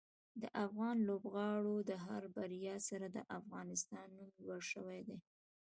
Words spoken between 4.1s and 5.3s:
نوم لوړ شوی دی.